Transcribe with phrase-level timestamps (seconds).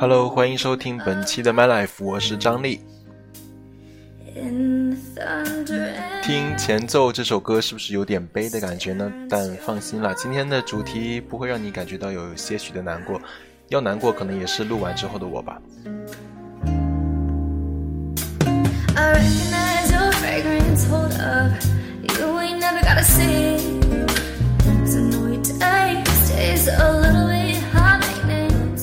[0.00, 2.80] Hello，欢迎收听本期的 My Life，我是张力。
[6.22, 9.12] 听前奏这首歌是不是有点悲的感觉呢？
[9.28, 13.20] 但放心了，今天的主题不会让你感觉到有些许的难过，
[13.68, 15.60] 要难过可能也是录完之后的我吧。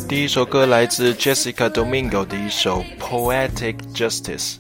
[0.08, 4.56] 第一首歌来自 Jessica Domingo 的一首 Poetic Justice。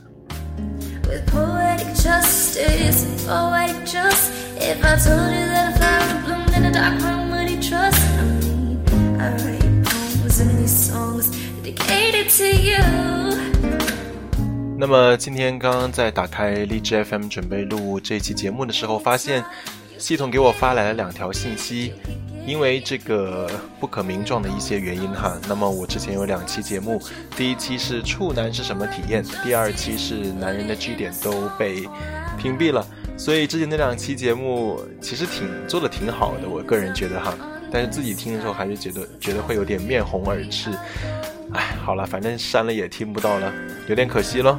[14.77, 19.45] 那么今天刚刚在打开荔枝 FM 准备录这期节目的时候，发现
[19.97, 21.93] 系统给我发来了两条信息。
[22.47, 23.45] 因为这个
[23.77, 26.97] 不可名状的一些原因哈，那么我之前有两期节目，
[27.35, 31.85] 第一期是处男是什么体验，第二期是男人的 G 点都被
[32.37, 32.87] 屏蔽了，
[33.17, 37.37] 所以之前那两期节目其实挺做的挺好的，我个人觉得哈，
[37.69, 40.71] 但是自己听的时候还是觉得觉得会有点面红耳赤，
[41.51, 43.51] 哎，好了，反正删了也听不到了，
[43.89, 44.57] 有点可惜了。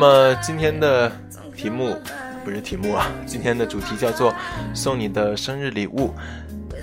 [0.00, 1.10] 那么今天的
[1.56, 1.96] 题目
[2.44, 4.32] 不是题目啊，今天的主题叫做
[4.72, 6.14] 送你的生日礼物。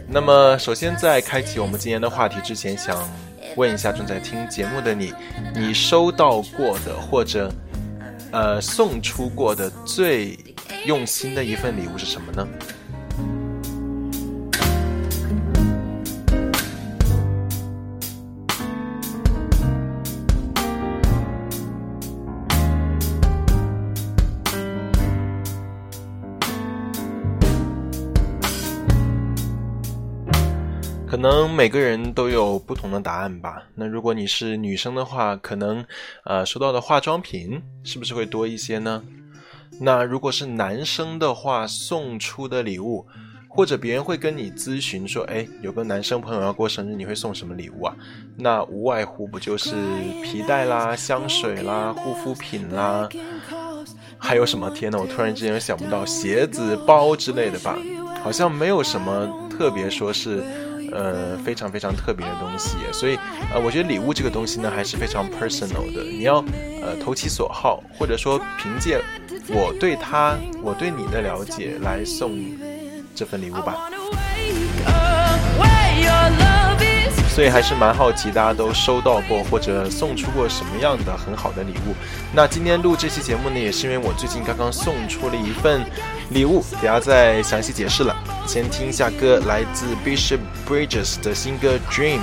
[0.05, 3.02] 那么首先在开启我们今天的话题之前，想
[3.55, 5.13] 问一下正在听节目的你，
[5.55, 7.50] 你收到过的或者
[8.34, 10.38] 呃送出过的最
[10.85, 12.45] 用心的一份礼物是什么呢？
[31.55, 33.63] 每个人都有不同的答案吧。
[33.75, 35.85] 那如果你是女生的话，可能
[36.25, 39.01] 呃收到的化妆品是不是会多一些呢？
[39.79, 43.07] 那如果是男生的话，送出的礼物，
[43.47, 47.95] 或者别人会跟你咨询说，哎，有个男生朋友要过生日，你会送什么礼物啊？
[48.35, 49.75] 那无外乎不就是
[50.23, 53.07] 皮带啦、香水啦、护肤品啦，
[54.17, 54.69] 还有什么？
[54.71, 57.77] 天呐，我突然之间想不到鞋子、包之类的吧？
[58.21, 60.44] 好像没有什么特别说是。
[60.95, 63.17] 呃，非常非常特别的东西，所以
[63.53, 66.01] 呃，我觉得礼物这个东西呢，还是非常 personal 的。
[66.03, 66.38] 你要
[66.81, 69.01] 呃投其所好，或者说凭借
[69.50, 72.31] 我对他、我对你的了解来送
[73.13, 73.89] 这份礼物吧。
[77.35, 81.94] 所以还是蛮好奇，大家都收到过或者送出过什么样的很好的礼物。
[82.34, 85.84] 那今天录这期节目呢，也是因为我最近刚刚送出了一份
[86.29, 88.16] 礼物，等下再详细解释了。
[88.47, 92.19] 先听一下歌，来自 Bishop Bridges 的新歌《Dream》。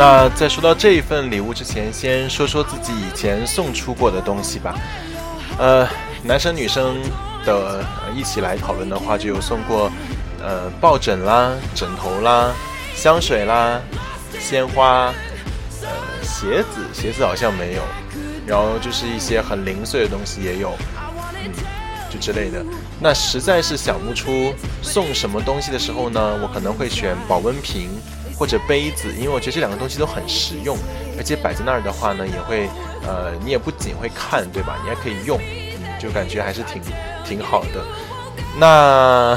[0.00, 4.74] 那在说到这一份礼物之前，先说说自己以前送出过的东西吧。
[5.58, 5.86] 呃，
[6.22, 6.96] 男生女生
[7.44, 7.84] 的
[8.16, 9.92] 一起来讨论的话，就有送过，
[10.42, 12.50] 呃，抱枕啦、枕头啦、
[12.94, 13.78] 香水啦、
[14.38, 15.12] 鲜花，
[15.82, 15.88] 呃，
[16.22, 17.82] 鞋子，鞋子好像没有，
[18.46, 20.72] 然后就是一些很零碎的东西也有，
[21.44, 21.52] 嗯，
[22.08, 22.64] 就之类的。
[22.98, 27.90] 那实在是想不出送什么东西的时候呢，我可能会选保温瓶
[28.40, 30.76] 或者杯子，因为我觉得这两个东西都很实用，
[31.16, 32.68] 而且摆在那儿的话呢，也会。
[33.02, 34.76] 呃，你也不仅会看，对吧？
[34.84, 35.40] 你还可以用，
[35.98, 36.82] 就感觉还是挺
[37.24, 37.82] 挺好的。
[38.58, 39.34] 那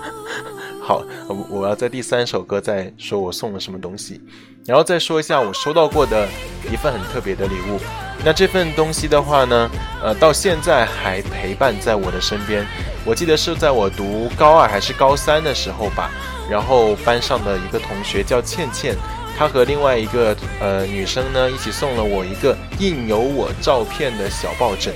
[0.80, 1.04] 好，
[1.50, 4.22] 我要在第三首歌再说我送了什么东西，
[4.64, 6.26] 然后再说一下我收到过的
[6.72, 7.78] 一份很特别的礼物。
[8.24, 9.70] 那这份东西的话呢，
[10.02, 12.66] 呃，到现在还陪伴在我的身边。
[13.04, 16.10] 我记得是在我读高二还是高三的时候吧，
[16.50, 18.94] 然后班上的一个同学叫倩倩，
[19.36, 24.94] 她和另外一个呃女生呢一起送了我一个印有我照片的小抱枕，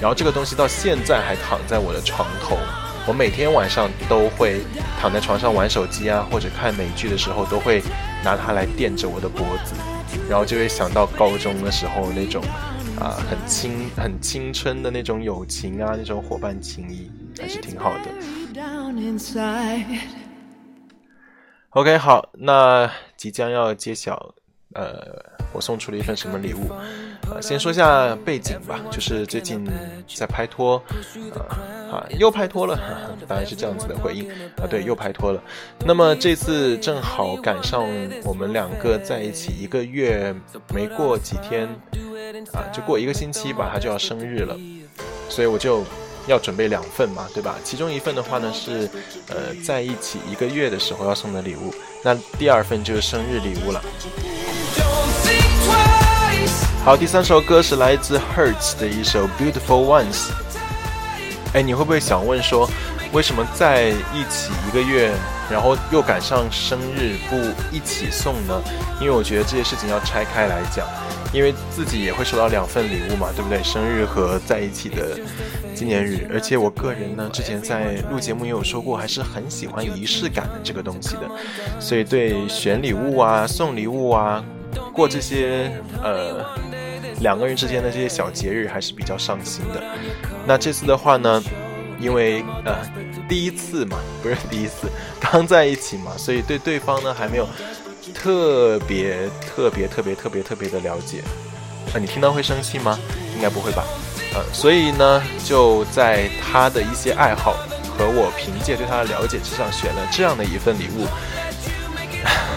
[0.00, 2.56] 然后这个东西到现在还躺在我的床头。
[3.06, 4.60] 我每天晚上都会
[5.00, 7.82] 躺在床上玩手机啊，或者看美剧的时候，都会
[8.22, 9.72] 拿它来垫着我的脖子，
[10.28, 12.44] 然后就会想到高中的时候那种
[13.00, 17.10] 啊很青很青春的那种友情啊，那种伙伴情谊，
[17.40, 18.10] 还是挺好的。
[21.70, 24.34] OK，好，那即将要揭晓。
[24.74, 25.00] 呃，
[25.52, 26.68] 我送出了一份什么礼物？
[27.30, 29.64] 呃，先说一下背景吧，就是最近
[30.12, 30.82] 在拍拖，
[31.32, 32.76] 呃，啊，又拍拖了，
[33.28, 35.40] 当然是这样子的回应啊，对，又拍拖了。
[35.86, 37.84] 那么这次正好赶上
[38.24, 40.34] 我们两个在一起一个月
[40.74, 41.68] 没过几天，
[42.52, 44.56] 啊，就过一个星期吧，他就要生日了，
[45.28, 45.84] 所以我就
[46.30, 47.56] 要准备两份嘛，对吧？
[47.64, 48.88] 其中一份的话呢是，
[49.28, 51.74] 呃，在一起一个月的时候要送的礼物，
[52.04, 53.82] 那第二份就是生日礼物了。
[56.84, 60.30] 好，第三首歌是来自 Hertz 的一首 Beautiful Ones。
[61.52, 62.70] 哎，你会不会想问说，
[63.12, 65.10] 为什么在一起一个月，
[65.50, 67.36] 然后又赶上生日不
[67.74, 68.62] 一起送呢？
[69.00, 70.86] 因为我觉得这些事情要拆开来讲，
[71.32, 73.60] 因为自己也会收到两份礼物嘛，对不对？
[73.64, 75.18] 生日和在一起的
[75.74, 76.28] 纪念日。
[76.32, 81.22] 而且我个人呢，之前在录节目也有说过，还是很喜欢仪式感的这个东西的，
[81.80, 84.44] 所以对选礼物啊、送礼物啊。
[84.92, 85.68] 过这些
[86.00, 86.44] 呃
[87.20, 89.82] 两个人之间的这些小节日还是比较上心的。
[90.46, 91.42] 那这次的话呢，
[92.00, 92.78] 因为呃
[93.28, 97.46] 第一次嘛，不是第一次，刚在一起嘛， 所以对对方呢还没有
[98.14, 101.22] 特别特别特别特别特别的了解。
[101.92, 102.98] 啊，你听到会生气吗？
[103.36, 103.84] 应该不会吧。
[104.34, 107.52] 呃，所以呢就在他的一些爱好
[107.96, 111.06] 和我凭借对他的了解之上，选了这样的一份礼物。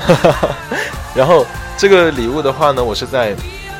[1.13, 1.45] 然后。
[1.75, 3.35] 这个礼物的话呢，我是在，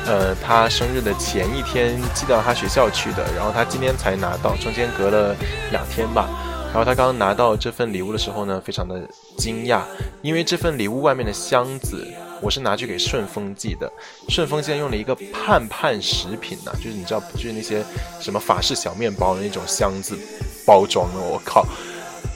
[0.06, 5.34] 呃，他生日的前一天寄到他学校去的，然后他今天才拿到，中间隔了
[5.70, 6.28] 两天吧。
[6.66, 9.00] 然后他刚刚拿到这份礼物的时候呢，非常的
[9.38, 9.80] 惊讶，
[10.22, 12.04] 因为这份礼物外面的箱子，
[12.40, 13.90] 我是拿去给顺丰寄的，
[14.28, 17.84] 顺丰竟然用了一个盼盼食品呢，就是你知道，就是那些
[18.20, 20.18] 什么法式小面包的那种箱子
[20.66, 21.64] 包装的，我靠，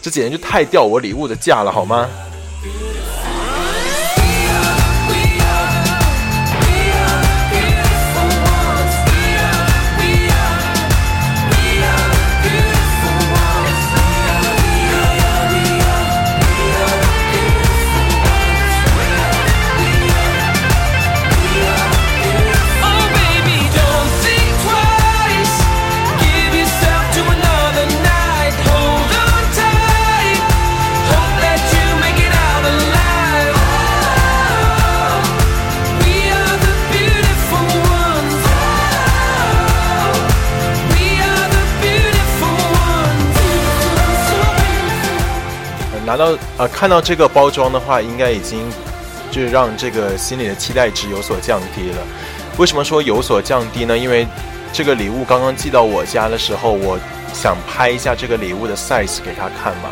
[0.01, 2.09] 这简直就太掉我礼物的价了，好吗？
[46.19, 48.69] 到呃，看到这个包装的话，应该已经
[49.31, 51.99] 就是让这个心里的期待值有所降低了。
[52.59, 53.97] 为什么说有所降低呢？
[53.97, 54.27] 因为
[54.73, 56.99] 这个礼物刚刚寄到我家的时候，我
[57.33, 59.91] 想拍一下这个礼物的 size 给他看嘛。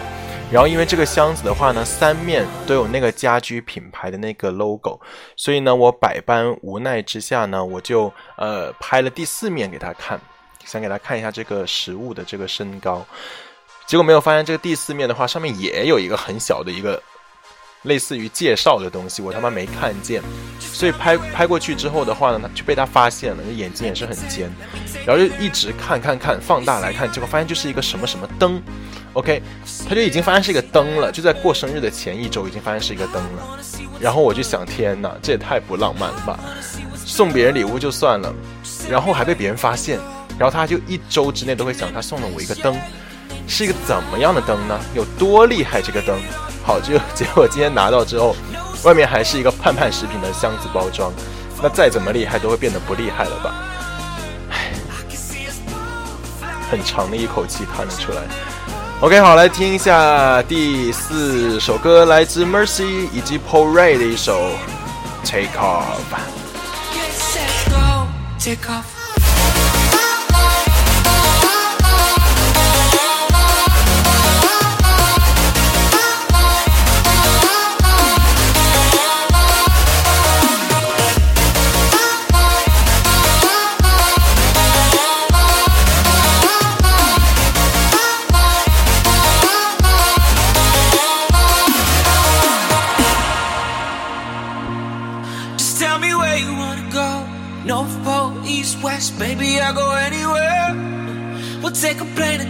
[0.50, 5.00] 然后因为这个箱子的话呢，三面都有那个家居品牌的那个 logo，
[5.36, 10.20] 所以呢，我百般无奈之下呢，我就呃拍了第四面给他看，
[10.64, 13.04] 想给他看一下这个实物的这个身高。
[13.86, 17.00] 结果没有发现这个第四面的话，上面也有一个很小的一个
[17.82, 20.20] 类似于介绍的东西，我他妈没看见，
[20.58, 24.52] 所以拍拍过去之后的话呢，就被他发现了，眼睛也是很尖，
[25.06, 28.60] 然后就一直看看看，放大来看，结果发现就是一个什么什么灯
[29.12, 29.40] ，OK，
[29.88, 33.58] 他就已经发现是一个灯了，就在过生日的前一周已经发现是一个灯了，
[34.00, 36.40] 然后我就想，天哪，这也太不浪漫了吧，
[36.96, 38.34] 送别人礼物就算了，
[38.90, 40.00] 然后还被别人发现，
[40.36, 42.76] 然后他就一周之内都会想他送了我一个灯。
[43.46, 44.78] 是一个怎么样的灯呢？
[44.94, 45.80] 有多厉害？
[45.80, 46.18] 这个灯，
[46.64, 48.34] 好，就结果今天拿到之后，
[48.82, 51.12] 外面还是一个盼盼食品的箱子包装，
[51.62, 53.54] 那再怎么厉害都会变得不厉害了吧？
[54.50, 54.72] 唉，
[56.70, 58.22] 很长的一口气叹了出来。
[59.00, 64.50] OK，好，来听一下第四首歌，来自 Mercy 以及 Paul Ray 的一首
[65.24, 65.92] Take Off。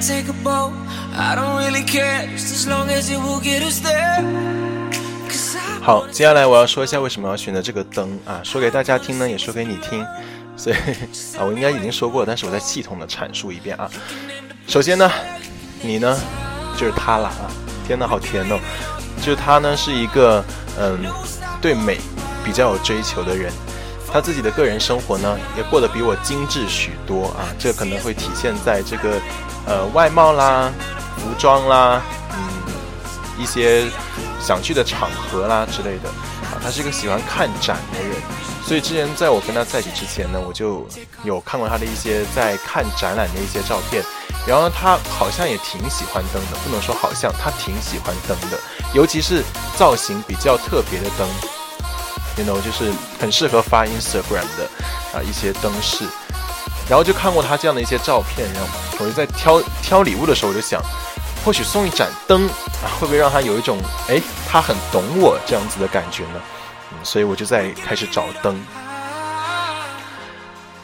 [0.07, 0.73] Take a boat.
[1.19, 4.23] I don't really care, just as long as it will get us there.
[5.83, 10.07] 好，接下来我要说一下为什么要选择这个灯啊，说给大家听呢，也说给你听。
[10.57, 10.77] 所以
[11.37, 13.91] 啊，我应该已经说过了，但是我再系统的阐述一遍啊。
[14.69, 15.11] 首先呢，
[15.83, 16.19] 你呢
[16.77, 17.51] 就是他了啊，
[17.87, 18.59] 天呐，好甜哦！
[19.21, 20.45] 就是他呢是一个
[20.79, 20.99] 嗯
[21.61, 21.99] 对美
[22.45, 23.53] 比较有追求的人，
[24.17, 29.21] 他自己的个人生活呢也过得比我精致许多啊，这可能会体现在这个
[29.67, 30.73] 呃外貌啦、
[31.19, 32.01] 服装啦，
[32.33, 32.39] 嗯
[33.39, 33.85] 一些
[34.41, 36.09] 想去的场合啦之类的
[36.49, 38.17] 啊，他是一个喜欢看展的人。
[38.65, 40.89] 所以之前在我跟他在一起之前呢，我就
[41.23, 44.03] 有看过他的一些在看展览的一些照片，
[44.47, 48.59] 然后他好像也挺喜欢灯的，不能说好像，他挺喜欢灯的，
[48.95, 49.43] 尤其是
[49.77, 51.29] 造型比较特别的灯
[52.37, 54.69] ，you know，就是很适合发 Instagram 的
[55.13, 56.05] 啊一些灯饰，
[56.89, 60.81] 然后就看过他这样的一些照片，然后我就在挑挑礼物的时候，我就想，
[61.45, 63.79] 或许送一盏灯啊，会不会让他有一种
[64.09, 66.41] 哎，他很懂我这样子的感觉呢？
[67.03, 68.59] 所以我就在开始找灯，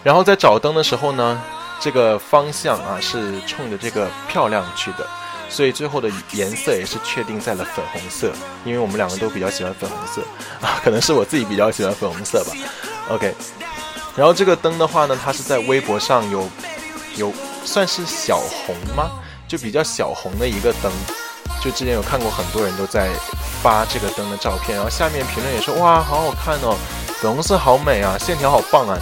[0.02, 1.40] 然后在找灯的时候呢，
[1.80, 5.06] 这个方向啊是冲着这个漂亮去的，
[5.52, 8.32] 所以最后的颜色也是确定在了粉红色，
[8.64, 10.23] 因为我们两个都比较喜欢粉红色
[10.66, 12.52] 啊，可能是我自己比较喜欢粉红色吧。
[13.11, 13.35] OK，
[14.16, 16.49] 然后这个灯的话呢，它是在微博上有
[17.16, 17.32] 有
[17.64, 19.11] 算是小红吗？
[19.47, 20.90] 就比较小红的一个灯，
[21.62, 23.11] 就之前有看过很多人都在。
[23.62, 26.76] 发这个灯的照片，然后下面评论也说哇，好好看哦，
[27.21, 28.99] 粉红色好美啊，线条好棒啊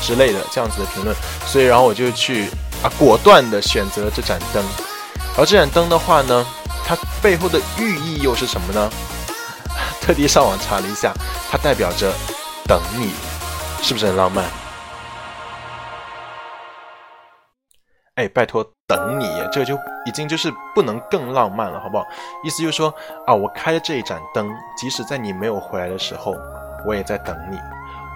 [0.00, 1.12] 之类的这样子的评论，
[1.48, 2.46] 所以然后我就去
[2.80, 4.64] 啊果断的选择这盏灯，
[5.38, 6.44] 而这盏灯的话呢，
[6.84, 8.90] 它背后的寓意又是什么呢？
[10.00, 11.12] 特地上网查了一下，
[11.50, 12.12] 它代表着
[12.66, 13.12] 等你，
[13.82, 14.44] 是不是很浪漫？
[18.16, 18.66] 哎，拜托。
[18.84, 19.74] 等你，这就
[20.04, 22.04] 已经就是不能更浪漫了，好不好？
[22.44, 22.92] 意思就是说
[23.26, 26.36] 啊，我开的这一盏灯，即使在你没有回来的时候，
[26.86, 27.58] 我也在等你。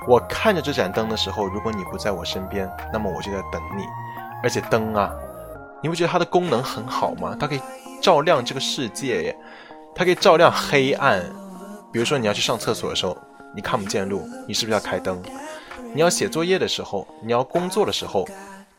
[0.06, 3.86] 我看着这盏灯的时候，如果你不在我身边，那么我就在等你。
[4.42, 5.10] 而且灯啊，
[5.86, 7.36] 你不觉得它的功能很好吗？
[7.38, 7.60] 它可以
[8.02, 9.36] 照亮这个世界耶，
[9.94, 11.22] 它可以照亮黑暗。
[11.92, 13.16] 比如说你要去上厕所的时候，
[13.54, 15.22] 你看不见路，你是不是要开灯？
[15.94, 18.26] 你要写作业的时候，你要工作的时候。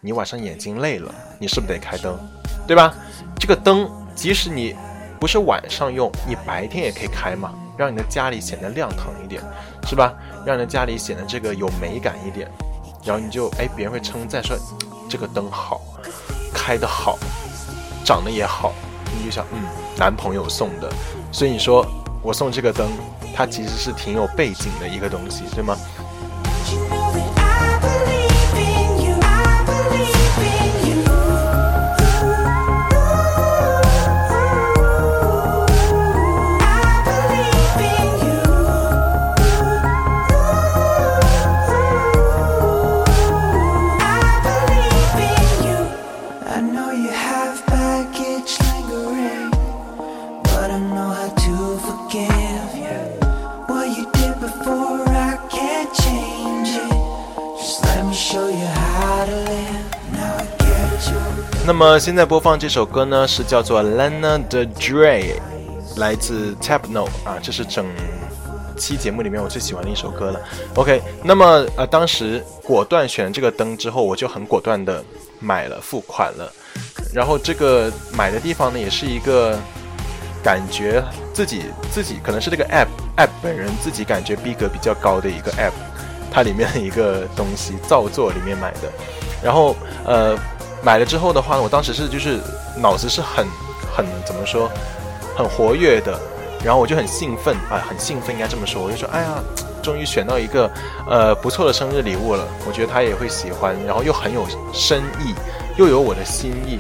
[0.02, 1.10] 你晚上眼睛累了，
[1.40, 2.16] 你是不是得开灯，
[2.68, 2.94] 对吧？
[3.40, 4.76] 这个灯，即使你
[5.18, 9.42] 不是晚上用，你白天也可以开嘛，让你的家里显得亮堂一点，
[9.88, 10.14] 是吧？
[10.46, 12.52] 让你的家里显得这个有美感一点，
[13.06, 14.56] 然后你就哎，别人会称赞说
[15.10, 15.82] 这个灯好，
[16.68, 17.18] 拍的好，
[18.04, 18.74] 长得也好，
[19.18, 19.64] 你就想嗯，
[19.98, 20.92] 男朋友送的，
[21.32, 21.88] 所以你说
[22.22, 22.86] 我送这个灯，
[23.34, 25.78] 它其实是挺有背景的一个东西，对吗？
[61.80, 65.34] 那么现在播放这首歌呢，是叫做 Lana Del Rey，
[65.98, 67.86] 来自 Tap Note 啊，这是整
[68.76, 70.42] 期节目里面我最喜欢的一首歌了。
[70.74, 75.06] OK，那么呃，当时果断选这个灯之后，我就很果断的
[75.40, 76.52] 买了付款了。
[77.14, 79.56] 然后这个买的地方呢，也是一个
[80.44, 85.74] 感觉自己自己可能是这个 App App 本人自己感觉逼格比较高的一个 App，
[86.32, 88.92] 它里面的一个东西造作里面买的。
[89.44, 90.36] 然后呃。
[90.84, 92.40] 买了之后的话，我当时是就是
[92.78, 93.46] 脑子是很
[93.96, 94.70] 很怎么说，
[95.36, 96.18] 很活跃的，
[96.64, 99.44] 然后我就很兴奋啊，很兴奋应该这么说，我就说哎呀，
[99.82, 100.72] 终于选到一个
[101.10, 105.34] 呃不错的生日礼物了，我觉得他也会喜欢，然后又很有深意，
[105.78, 106.80] 又有我的心意，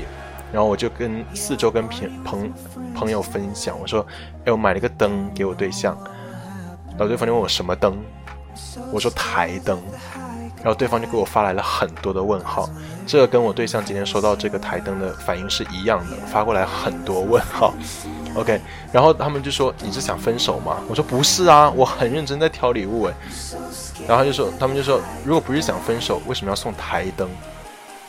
[0.53, 2.53] 然后我就跟四周跟朋朋
[2.95, 4.05] 朋友分享，我说
[4.45, 5.97] 哎我买了个灯给我对象，
[6.91, 7.97] 然后对方就问我什么灯，
[8.93, 9.79] 我说台灯。
[10.63, 12.67] 然后对方就给我发来了很多的问号，
[13.07, 17.73] 这跟我对象今天收到这个台灯的反应是一样的，发过来很多问号。
[18.35, 18.61] OK，
[18.91, 20.77] 然后他们就说你是想分手吗？
[20.89, 23.13] 我说不是啊，我很认真在挑礼物诶。
[24.07, 27.29] 然后就说他们就说如果不是想分手，为什么要送台灯？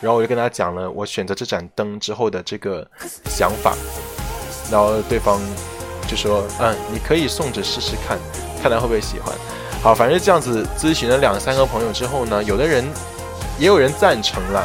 [0.01, 2.85] 然后我就跟他讲了我选择这盏灯之后的这个
[3.25, 3.73] 想法，
[4.69, 5.41] 然后对方
[6.07, 8.17] 就说嗯，你可以送着试试看，
[8.61, 9.33] 看他会不会喜欢。
[9.81, 12.85] 好，反正这样子咨询了两三个朋友之后呢，有的人
[13.57, 14.63] 也有人赞成了，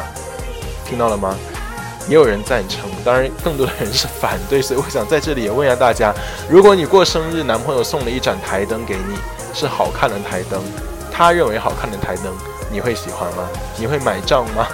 [0.85, 1.35] 听到了吗？
[2.07, 4.61] 也有人赞成，当然更多的人是反对。
[4.63, 6.13] 所以我想在这里也问一下大家：
[6.47, 9.15] 如果你过生日，男朋友送了一盏台灯给你，
[9.53, 10.61] 是好看的台灯，
[11.11, 12.31] 他认为好看的台灯，
[12.71, 13.49] 你会喜欢吗？
[13.75, 14.67] 你会买账吗？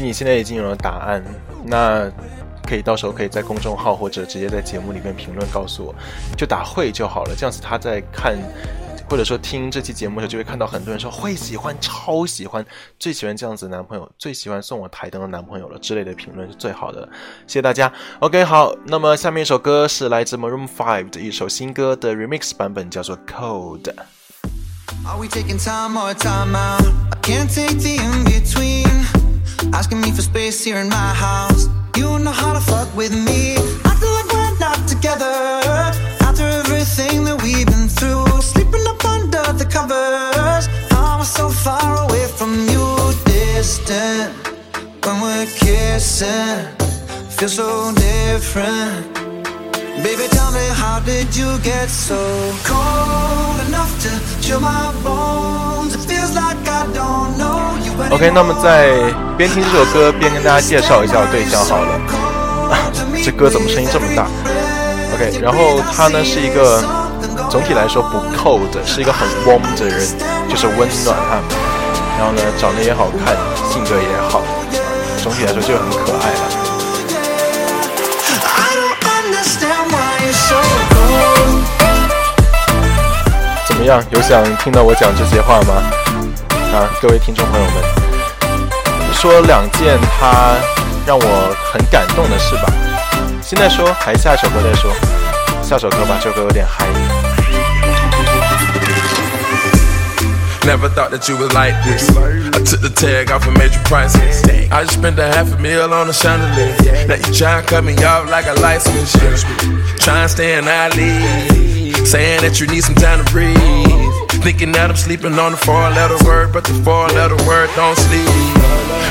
[0.00, 1.22] 你现在已经有了答案，
[1.64, 2.10] 那
[2.66, 5.94] 可以到时候可以在公众号或者直接在节目里面评论告诉我，
[6.36, 7.34] 就打会就好了。
[7.36, 8.36] 这样子他在看
[9.08, 12.62] 或者说听这期节目的时候，就会看到很多人说会喜欢、超喜欢、
[12.98, 17.08] 最喜欢这样子男朋友、最喜欢送我台灯的男朋友了之类的评论是最好的。
[17.46, 17.90] 谢谢大家。
[18.18, 23.94] OK，好，那么下面一首歌是来自 Maroon Five 的一首新歌的 Remix 版本，叫做 Cold。
[29.72, 31.68] Asking me for space here in my house.
[31.96, 33.56] You know how to fuck with me.
[33.84, 35.34] I feel like we're not together.
[36.20, 40.68] After everything that we've been through, sleeping up under the covers.
[40.92, 42.84] I'm so far away from you,
[43.24, 44.32] distant.
[45.04, 46.66] When we're kissing,
[47.36, 49.17] feel so different.
[50.02, 52.14] Baby, tell me, how did you get so
[52.64, 55.94] cold enough to chill my bones?
[55.94, 62.00] It feels like I don't know you OK，那么在边听这首歌边跟大家介绍一下我对象好了。
[63.24, 64.28] 这歌怎么声音这么大
[65.14, 66.80] ？OK，然后他呢是一个
[67.50, 70.06] 总体来说不 cold，是一个很 warm 的人，
[70.48, 71.42] 就是温暖哈。
[72.18, 73.36] 然后呢长得也好看，
[73.72, 74.42] 性格也好，
[75.22, 76.67] 总体来说就很可爱了。
[83.88, 84.04] 样？
[84.10, 85.74] 有想听到我讲这些话吗？
[86.74, 87.82] 啊，各位听众朋友们，
[89.14, 90.54] 说两件他
[91.06, 92.70] 让我很感动的事吧。
[93.42, 94.92] 现在说，还下首歌再说。
[95.62, 96.86] 下首歌吧，这首歌有点嗨。
[100.66, 102.10] Never thought that you was like this.
[102.52, 104.42] I took the tag off a made you priceless.
[104.70, 106.74] I just spent a half a meal on a chandelier.
[107.08, 109.44] Now you try and cut me off like a light switch.
[109.98, 111.67] Try and stay in alley.
[112.07, 113.57] Saying that you need some time to breathe.
[114.43, 117.97] Thinking that I'm sleeping on the four letter word, but the four letter word don't
[117.97, 118.27] sleep.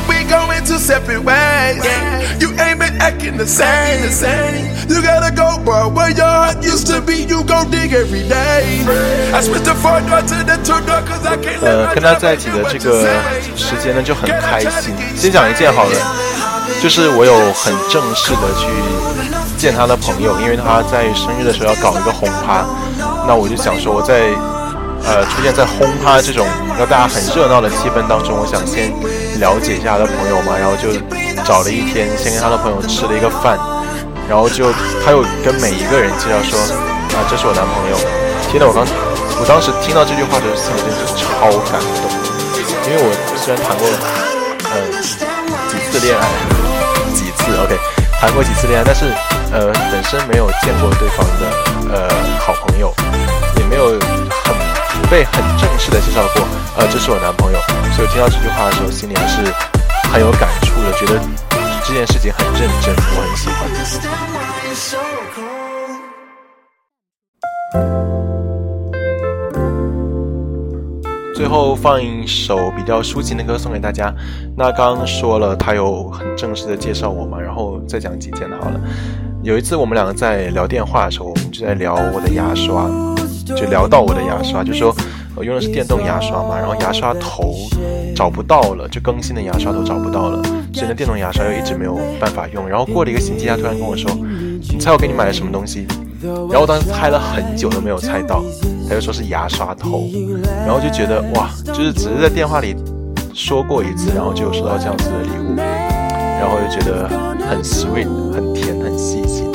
[0.09, 1.85] We going two separate ways.
[2.41, 4.03] You ain't been acting the same.
[4.03, 4.69] The same.
[4.89, 5.89] You gotta go, bro.
[5.89, 8.85] Where your heart used to be, you go dig every day.
[9.33, 13.09] I switched the four door to the two door cause I can't 呃，跟他在一起的这个
[13.57, 14.95] 时间呢就很开心。
[15.17, 15.97] 先讲一件好了，
[16.83, 18.67] 就是我有很正式的去
[19.58, 22.64] 见他的朋友，因为他在生日的时候要搞一个轰趴，
[23.28, 24.30] 那我就想说我在
[25.04, 26.46] 呃出现在轰趴这种
[26.78, 28.94] 让大家很热闹的气氛当中，我想先
[29.42, 30.94] 了解一下他的朋友嘛，然后就
[31.44, 33.58] 找了一天，先跟他的朋友吃了一个饭，
[34.30, 34.72] 然后就
[35.04, 36.60] 他又跟每一个人介绍说
[37.18, 37.98] 啊，这是我男朋友。
[38.48, 38.86] 天呐，我刚
[39.42, 42.08] 我当时听到这句话的时候，心里真是超感动，
[42.88, 43.84] 因为我虽然谈过
[44.72, 44.88] 呃
[45.68, 46.24] 几次恋爱，
[47.14, 47.76] 几次 OK，
[48.20, 49.06] 谈过几次恋爱，但是
[49.52, 51.46] 呃本身没有见过对方的
[51.94, 52.94] 呃好朋友，
[53.58, 53.90] 也没有
[54.44, 56.42] 很被很正式的介绍过，
[56.78, 57.60] 呃这是我男朋友，
[57.96, 59.44] 所以听到这句话的时候，心里还是
[60.12, 61.22] 很有感触的，觉得
[61.86, 64.17] 这件事情很认真，我很喜欢。
[71.48, 74.14] 最后放一首比较抒情的歌送给大家。
[74.58, 78.78] 那刚刚说了，他有很正式的介绍我嘛，然后再讲几件好了。
[79.44, 82.90] 有一次我们两个在聊电话的时候，我们就在聊我的牙刷，
[83.46, 84.94] 就聊到我的牙刷，就说
[85.38, 87.56] 我用的是电动牙刷嘛，然后牙刷头
[88.14, 92.68] 找不到了，就更新的牙刷头找不到了，所以呢电动牙刷又一直没有办法用。
[92.68, 94.12] 然后过了一个星期，他突然跟我说
[94.70, 95.88] ：“你猜我给你买了什么东西？”
[96.28, 98.44] 然后我当时猜了很久都没有猜到。
[98.90, 100.08] 他就说是牙刷头，
[100.66, 102.74] 然后就觉得哇，就是只是在电话里
[103.34, 107.06] 说过一次，然后就有收到这样子的礼物，然后就觉得
[107.50, 109.46] 很 sweet、很甜、很细心。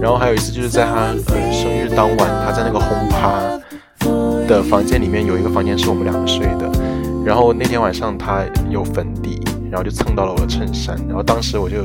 [0.00, 3.42] 然后还有一次就是在他呃生日当晚，他在那个轰趴
[4.48, 6.72] 的房间里面有一个房间是我们两个睡的，
[7.22, 11.84] 然后那天晚上他有粉底，然后就蹭到了我的衬衫，然后当时我就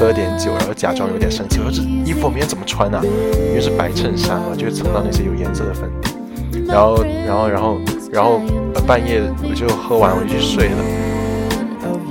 [0.00, 3.02] 喝了点酒，然后假装有点生气，我说这衣服我明天怎么穿啊？
[3.48, 6.64] 因为是白衬衫嘛，就蹭到那些有颜色的粉底。
[6.66, 7.78] 然后，然后，然后，
[8.10, 8.40] 然后
[8.86, 10.78] 半夜我就喝完我就去睡了。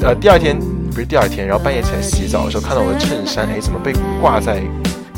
[0.03, 0.55] 呃，第二天
[0.93, 4.61] 不是第二天，然后半夜起来洗澡的时候，看到我的衬衫，哎，怎么被挂在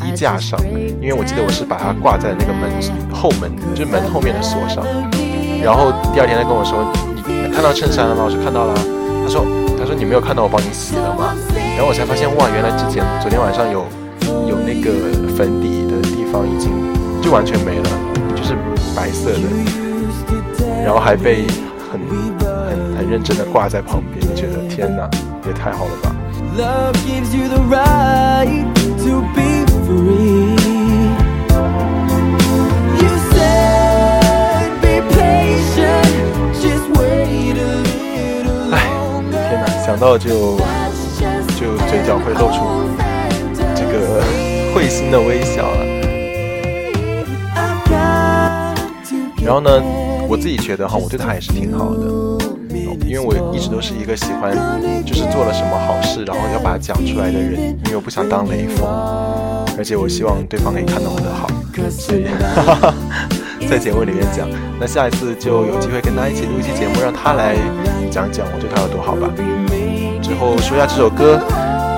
[0.06, 0.58] 衣架上？
[1.02, 2.72] 因为我记得我是把它挂在那个门
[3.12, 4.82] 后门，就是门后面的锁上。
[5.62, 6.88] 然后第二天他跟我说
[7.28, 8.74] ：“你看到衬衫了吗？”我说：“看到了。”
[9.28, 9.46] 他说
[9.78, 11.36] ：“他说你没有看到我帮你洗了吗？”
[11.76, 13.86] 然后我才发现，哇，原来之前昨天晚上有
[14.48, 14.92] 有那个
[15.36, 16.72] 粉底的地方已经
[17.22, 17.90] 就完全没了，
[18.36, 18.56] 就是
[18.96, 19.40] 白色的，
[20.84, 21.48] 然后还被
[21.92, 22.00] 很
[22.40, 25.10] 很很认真的挂在旁边，觉得天哪，
[25.48, 26.16] 也太好了吧。
[26.58, 28.66] Love gives you the right
[29.06, 30.58] to be free.
[33.00, 36.06] You said be patient,
[36.62, 38.76] just wait a little 唉，
[39.32, 40.66] 天哪，想到就就
[41.92, 42.64] 嘴角会露出
[43.76, 44.24] 这个
[44.74, 45.86] 会心的微笑了。
[49.44, 49.70] 然后呢，
[50.30, 52.00] 我自己觉得哈，我对他也是挺好的，
[53.06, 54.56] 因为我一直都是一个喜欢
[55.06, 58.88] 就是做了什么好事，然后要把它讲出来的人，因为我不想当雷锋，
[59.78, 61.50] 而且我希望对方可以看到我的好，
[61.90, 62.24] 所以
[63.68, 64.48] 在节目里面讲。
[64.80, 67.58] 那下一次就有机会跟他一起录一期节目，让他来
[68.10, 69.30] 讲讲我对他有多好吧。
[70.24, 71.38] 最后说一下这首歌，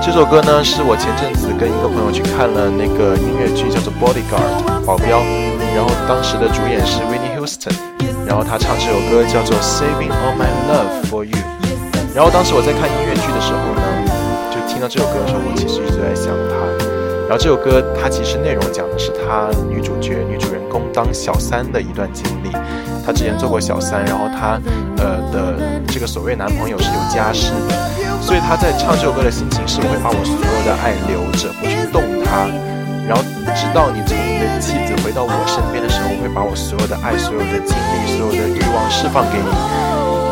[0.04, 5.24] 这首歌呢是我前阵子跟一个朋友去看了那个音乐剧，叫做《Bodyguard》保镖，
[5.74, 7.72] 然后当时的主演是 Whitney Houston，
[8.28, 11.32] 然后他唱这首歌叫做《Saving All My Love for You》。
[12.14, 13.82] 然后当时我在看音乐剧的时候呢，
[14.52, 16.54] 就听到这首歌的时候，我其实一直在想他。
[17.24, 22.52] 然后这首歌它其实内容讲的是她女主角女主人公当小三的一段经历。
[23.04, 24.58] 她之前做过小三，然后她
[24.96, 25.54] 呃的
[25.88, 27.74] 这个所谓男朋友是有家室的，
[28.22, 32.48] 所以她在唱这首歌的心情是我会把我所有的爱留着，不去动它。
[33.06, 39.52] 然后直到你从你的妻子回到我身边的时候，我会把我所有的爱、所有的精力、所有的欲望释放给你。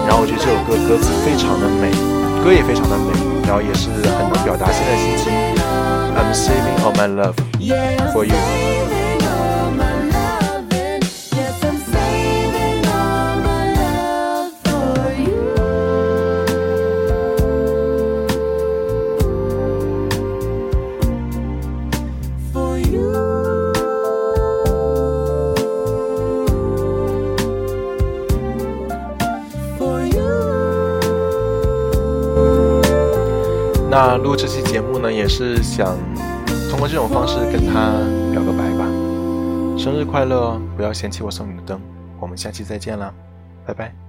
[0.08, 1.92] 然后我觉得这首歌歌词非常的美，
[2.42, 3.12] 歌也非常的美，
[3.44, 5.28] 然后也是很能表达现在心情。
[6.16, 7.36] I'm saving all my love
[8.12, 9.01] for you。
[33.94, 35.94] 那录这期节目呢，也是想
[36.70, 37.92] 通过这种方式跟他
[38.32, 38.86] 表个白吧。
[39.76, 40.62] 生日快乐哦！
[40.78, 41.78] 不要嫌弃我送你的灯。
[42.18, 43.12] 我们下期再见啦，
[43.66, 44.01] 拜拜。